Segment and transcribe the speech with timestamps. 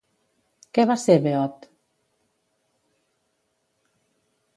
[0.77, 1.67] Què va ser Beot?